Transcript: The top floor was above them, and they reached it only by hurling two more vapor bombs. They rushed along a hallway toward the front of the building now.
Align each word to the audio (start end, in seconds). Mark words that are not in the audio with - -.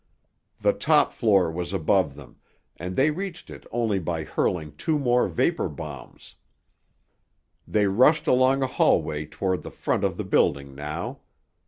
The 0.59 0.73
top 0.73 1.13
floor 1.13 1.51
was 1.51 1.73
above 1.73 2.15
them, 2.15 2.37
and 2.75 2.95
they 2.95 3.11
reached 3.11 3.51
it 3.51 3.67
only 3.71 3.99
by 3.99 4.23
hurling 4.23 4.75
two 4.75 4.97
more 4.97 5.27
vapor 5.27 5.69
bombs. 5.69 6.33
They 7.67 7.85
rushed 7.85 8.25
along 8.25 8.63
a 8.63 8.65
hallway 8.65 9.27
toward 9.27 9.61
the 9.61 9.69
front 9.69 10.03
of 10.03 10.17
the 10.17 10.23
building 10.25 10.73
now. 10.73 11.19